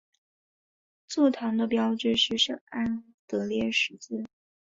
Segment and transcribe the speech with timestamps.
[1.05, 4.25] 座堂的标志是圣安德烈十字。